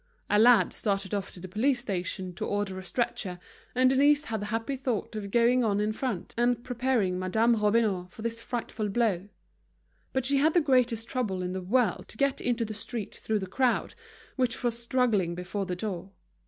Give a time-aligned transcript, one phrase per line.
[0.31, 3.39] A lad started off to the police station to order a stretcher,
[3.75, 8.07] and Denise had the happy thought of going on in front and preparing Madame Robineau
[8.09, 9.29] for this frightful blow.
[10.11, 13.37] But she had the greatest trouble in the world to get into the street through
[13.37, 13.93] the crowd,
[14.37, 16.09] which was struggling before the door.